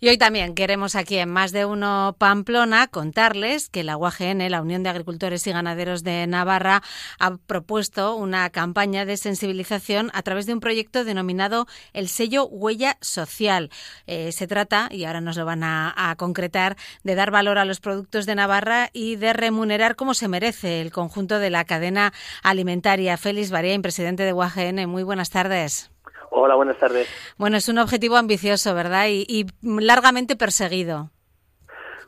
[0.00, 4.62] Y hoy también queremos aquí en Más de Uno Pamplona contarles que la UAGN, la
[4.62, 6.84] Unión de Agricultores y Ganaderos de Navarra,
[7.18, 12.96] ha propuesto una campaña de sensibilización a través de un proyecto denominado el sello Huella
[13.00, 13.70] Social.
[14.06, 17.80] Eh, se trata, y ahora nos lo van a, concretar, de dar valor a los
[17.80, 22.12] productos de Navarra y de remunerar como se merece el conjunto de la cadena
[22.44, 23.16] alimentaria.
[23.16, 25.90] Félix Baría, presidente de UAGN, muy buenas tardes.
[26.30, 27.08] Hola, buenas tardes.
[27.38, 29.06] Bueno, es un objetivo ambicioso, ¿verdad?
[29.08, 31.10] Y, y, largamente perseguido.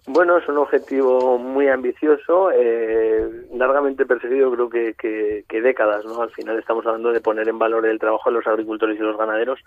[0.06, 6.23] Bueno, es un objetivo muy ambicioso, eh, largamente perseguido creo que, que, que, décadas, ¿no?
[6.23, 9.19] Al final estamos hablando de poner en valor el trabajo de los agricultores y los
[9.19, 9.61] ganaderos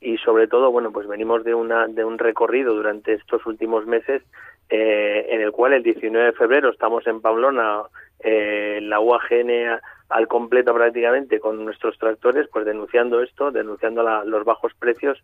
[0.00, 4.22] y sobre todo, bueno, pues venimos de, una, de un recorrido durante estos últimos meses
[4.68, 7.82] eh, en el cual el 19 de febrero estamos en Pamplona,
[8.20, 14.44] eh, la UAGN al completo prácticamente con nuestros tractores, pues denunciando esto, denunciando la, los
[14.44, 15.22] bajos precios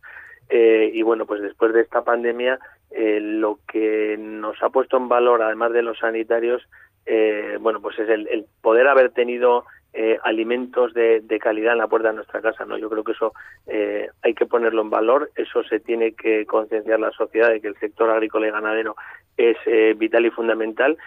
[0.49, 2.59] eh, y bueno, pues después de esta pandemia
[2.91, 6.63] eh, lo que nos ha puesto en valor, además de los sanitarios,
[7.07, 9.65] eh, bueno, pues es el, el poder haber tenido
[9.97, 12.77] eh, alimentos de, de, calidad en la puerta de nuestra casa, ¿no?
[12.77, 13.33] Yo creo que eso
[13.69, 17.69] eh, hay que ponerlo en valor, eso se tiene que concienciar la sociedad de que
[17.69, 18.97] el sector agrícola y ganadero
[19.37, 20.99] es eh, vital y fundamental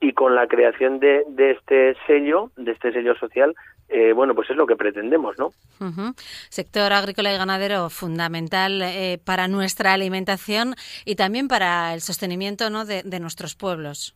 [0.00, 3.54] y con la creación de, de, este sello, de este sello social,
[3.88, 5.48] eh, bueno, pues es lo que pretendemos, ¿no?
[5.80, 6.14] Uh -huh.
[6.48, 12.84] Sector agrícola y ganadero fundamental eh, para nuestra alimentación y también para el sostenimiento, ¿no?
[12.84, 14.14] De, de nuestros pueblos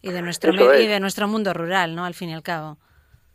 [0.00, 2.04] y de nuestro y de nuestro mundo rural, ¿no?
[2.04, 2.78] Al fin y al cabo.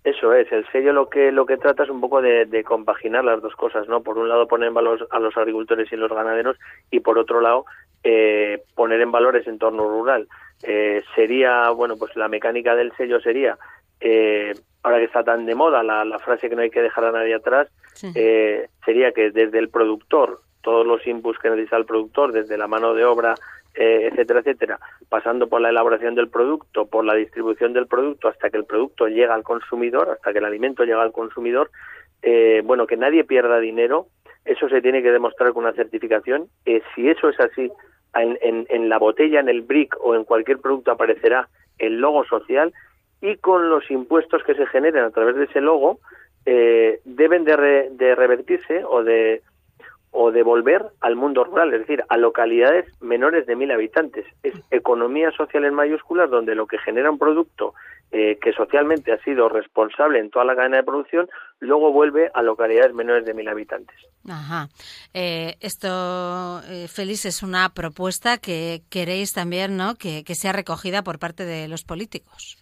[0.03, 3.23] Eso es, el sello lo que lo que trata es un poco de, de, compaginar
[3.23, 4.01] las dos cosas, ¿no?
[4.01, 6.57] Por un lado poner en valor a los agricultores y los ganaderos
[6.89, 7.65] y por otro lado
[8.03, 10.27] eh, poner en valor ese entorno rural.
[10.63, 13.57] Eh, sería, bueno, pues la mecánica del sello sería,
[13.99, 17.05] eh, ahora que está tan de moda la, la, frase que no hay que dejar
[17.05, 18.11] a nadie atrás, sí.
[18.15, 22.67] eh, sería que desde el productor, todos los inputs que necesita el productor, desde la
[22.67, 23.35] mano de obra,
[23.73, 28.49] eh, etcétera, etcétera, pasando por la elaboración del producto, por la distribución del producto, hasta
[28.49, 31.71] que el producto llega al consumidor, hasta que el alimento llega al consumidor,
[32.21, 34.07] eh, bueno, que nadie pierda dinero,
[34.43, 36.47] eso se tiene que demostrar con una certificación.
[36.65, 37.71] Eh, si eso es así,
[38.15, 42.25] en, en, en, la botella, en el brick o en cualquier producto aparecerá el logo
[42.25, 42.73] social
[43.21, 45.99] y con los impuestos que se generen a través de ese logo
[46.45, 49.41] eh, deben de, re, de, revertirse o de
[50.11, 54.25] o devolver al mundo rural, es decir, a localidades menores de mil habitantes.
[54.43, 57.73] Es economía social en mayúsculas donde lo que genera un producto
[58.11, 61.29] eh, que socialmente ha sido responsable en toda la cadena de producción,
[61.61, 63.95] luego vuelve a localidades menores de mil habitantes.
[64.27, 64.67] Ajá.
[65.13, 69.95] Eh, esto, eh, Félix, es una propuesta que queréis también ¿no?
[69.95, 72.61] que, que sea recogida por parte de los políticos.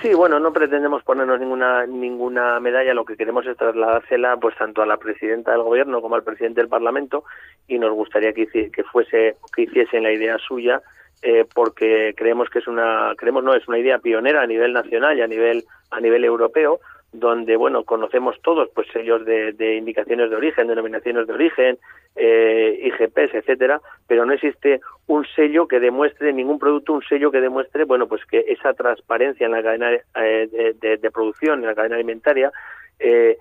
[0.00, 4.82] Sí, bueno, no pretendemos ponernos ninguna ninguna medalla, lo que queremos es trasladársela pues tanto
[4.82, 7.24] a la presidenta del gobierno como al presidente del Parlamento.
[7.68, 10.82] Y nos gustaría que, que fuese que hiciesen la idea suya
[11.22, 15.16] eh, porque creemos que es una creemos no es una idea pionera a nivel nacional
[15.16, 16.80] y a nivel a nivel europeo
[17.12, 21.78] donde bueno conocemos todos pues sellos de, de indicaciones de origen denominaciones de origen
[22.16, 27.40] eh, IGPs etcétera pero no existe un sello que demuestre ningún producto un sello que
[27.40, 31.74] demuestre bueno pues que esa transparencia en la cadena eh, de, de, producción en la
[31.74, 32.50] cadena alimentaria
[32.98, 33.36] eh,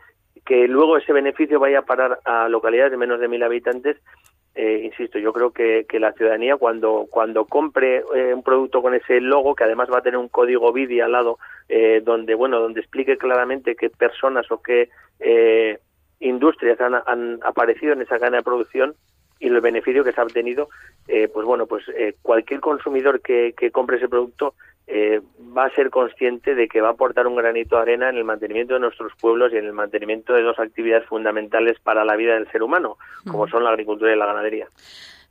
[0.46, 3.98] que luego ese beneficio vaya a parar a localidades de menos de mil habitantes
[4.54, 8.94] eh, insisto, yo creo que, que, la ciudadanía cuando cuando compre eh, un producto con
[8.94, 11.38] ese logo, que además va a tener un código BIDI al lado,
[11.70, 14.90] eh, donde bueno, donde explique claramente qué personas o qué
[15.22, 15.80] eh,
[16.20, 18.94] industrias han, han, aparecido en esa cadena de producción
[19.40, 20.68] y el beneficio que se ha obtenido,
[21.08, 21.86] eh, pues bueno, pues
[22.22, 24.54] cualquier consumidor que, que compre ese producto
[24.94, 25.22] eh,
[25.58, 28.26] va a ser consciente de que va a aportar un granito de arena en el
[28.26, 32.34] mantenimiento de nuestros pueblos y en el mantenimiento de dos actividades fundamentales para la vida
[32.34, 34.68] del ser humano, como son la agricultura y la ganadería.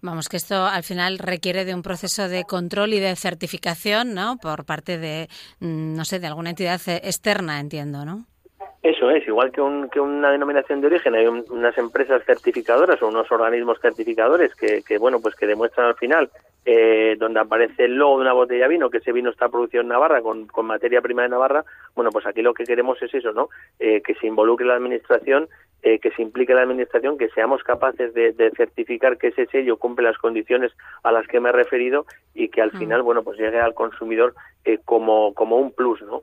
[0.02, 4.38] Vamos, que esto al final requiere de un proceso de control y de certificación, ¿no?
[4.38, 5.28] Por parte de,
[5.58, 8.24] mm, no sé, de alguna entidad externa, entiendo, ¿no?
[8.82, 13.02] Eso es, igual que, un, que una denominación de origen, hay un, unas empresas certificadoras
[13.02, 16.30] o unos organismos certificadores que, que, bueno, pues que demuestran al final
[16.64, 19.82] eh, donde aparece el logo de una botella de vino, que ese vino está producido
[19.82, 23.12] en Navarra con, con materia prima de Navarra, bueno, pues aquí lo que queremos es
[23.14, 23.48] eso, ¿no?
[23.78, 25.48] Eh, que se involucre la administración,
[25.82, 29.78] eh, que se implique la administración, que seamos capaces de, de, certificar que ese sello
[29.78, 30.72] cumple las condiciones
[31.02, 32.04] a las que me he referido
[32.34, 34.34] y que al final, bueno, pues llegue al consumidor
[34.64, 36.22] eh, como, como un plus, ¿no?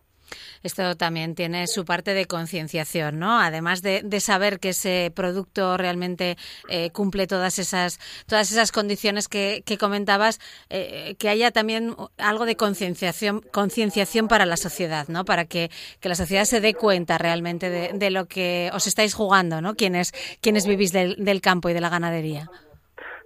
[0.64, 3.40] Esto también tiene su parte de concienciación, ¿no?
[3.40, 6.36] Además de, de, saber que ese producto realmente
[6.70, 10.40] eh, cumple todas esas, todas esas condiciones que, que comentabas,
[10.70, 15.26] eh, que haya también algo de concienciación, concienciación para la sociedad, ¿no?
[15.26, 15.70] Para que,
[16.00, 19.76] que, la sociedad se dé cuenta realmente de, de, lo que os estáis jugando, ¿no?
[19.76, 22.50] Quienes, quienes vivís del, del campo y de la ganadería.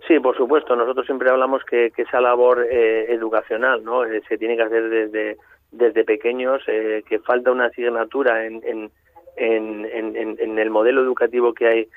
[0.07, 0.75] Sí, por supuesto.
[0.75, 4.03] Nosotros siempre hablamos que, esa labor eh, educacional, ¿no?
[4.03, 5.37] Eh, se tiene que hacer desde
[5.71, 8.91] desde pequeños, eh, que falta una asignatura en, en,
[9.37, 11.87] en, en, el modelo educativo que hay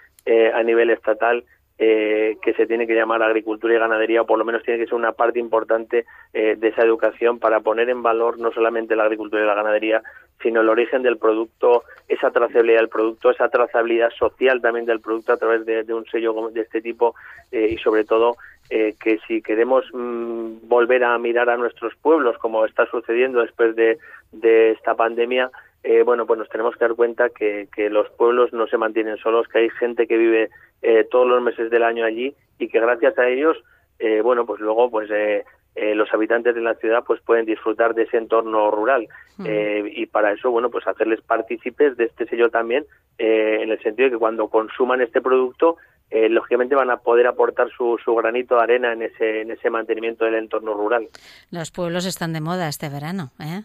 [0.54, 1.44] a nivel estatal
[1.76, 4.86] eh, que se tiene que llamar agricultura y ganadería, o por lo menos tiene que
[4.86, 9.02] ser una parte importante eh, de esa educación para poner en valor no solamente la
[9.02, 10.00] agricultura y la ganadería,
[10.40, 15.32] sino el origen del producto, esa trazabilidad del producto, esa trazabilidad social también del producto
[15.32, 17.16] a través de, un sello de este tipo
[17.50, 18.36] eh, y sobre todo
[18.68, 23.98] que si queremos mm, volver a mirar a nuestros pueblos como está sucediendo después de,
[24.32, 25.50] de esta pandemia,
[25.84, 29.46] eh, bueno, pues nos tenemos que dar cuenta que, los pueblos no se mantienen solos,
[29.48, 30.48] que hay gente que vive
[30.80, 33.62] eh, todos los meses del año allí y que gracias a ellos,
[33.98, 35.10] eh, bueno, pues luego, pues
[35.76, 39.08] los habitantes de la ciudad pues pueden disfrutar de ese entorno rural.
[39.38, 42.86] Y para eso, bueno, pues hacerles partícipes de este sello también,
[43.18, 45.76] en el sentido de que cuando consuman este producto,
[46.28, 50.24] lógicamente van a poder aportar su, su, granito de arena en ese, en ese mantenimiento
[50.24, 51.08] del entorno rural.
[51.50, 53.62] Los pueblos están de moda este verano, ¿eh?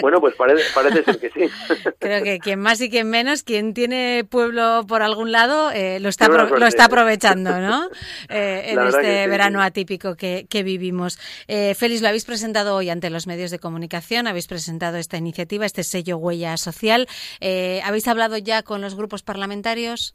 [0.00, 1.50] Bueno, pues parece, ser que sí.
[1.98, 6.08] Creo que quien más y quien menos, quien tiene pueblo por algún lado, eh, lo,
[6.08, 7.88] está lo está aprovechando, ¿no?
[8.28, 11.18] Eh, en este verano atípico que, vivimos.
[11.46, 15.66] Eh, Félix, lo habéis presentado hoy ante los medios de comunicación, habéis presentado esta iniciativa,
[15.66, 17.06] este sello Huella Social.
[17.40, 20.14] Eh, ¿Habéis hablado ya con los grupos parlamentarios?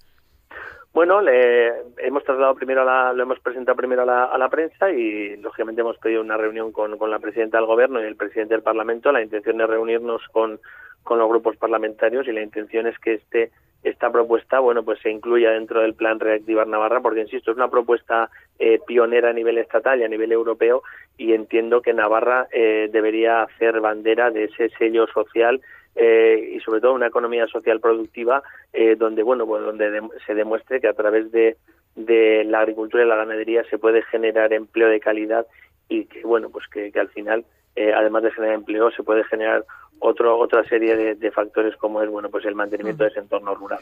[0.99, 5.79] Bueno, le hemos trasladado primero la, lo hemos presentado primero a la, prensa y lógicamente
[5.79, 9.09] hemos pedido una reunión con, con, la presidenta del gobierno y el presidente del Parlamento.
[9.13, 10.59] La intención de reunirnos con,
[11.03, 13.49] con los grupos parlamentarios y la intención es que este
[13.81, 17.69] esta propuesta, bueno, pues se incluya dentro del plan Reactivar Navarra, porque insisto, es una
[17.69, 18.29] propuesta
[18.59, 20.83] eh, pionera a nivel estatal y a nivel europeo,
[21.17, 25.61] y entiendo que Navarra eh, debería hacer bandera de ese sello social
[25.95, 30.79] eh, y sobre todo una economía social productiva eh, donde bueno pues donde se demuestre
[30.79, 31.57] que a través de,
[31.95, 35.45] de la agricultura y la ganadería se puede generar empleo de calidad
[35.89, 37.43] y que bueno pues que, al final
[37.75, 39.65] eh, además de generar empleo se puede generar
[40.01, 43.79] otro, otra serie de, factores como es bueno pues el mantenimiento de ese entorno rural.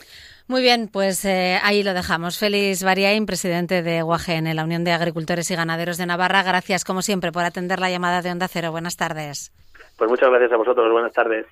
[0.48, 2.39] Muy bien, pues ahí lo dejamos.
[2.39, 6.42] Félix Variaín, presidente de UAGN, la Unión de Agricultores y Ganaderos de Navarra.
[6.42, 8.71] Gracias como siempre por atender la llamada de Onda Cero.
[8.71, 9.51] Buenas tardes.
[9.98, 10.92] Pues muchas gracias a vosotros.
[10.92, 11.45] Buenas tardes.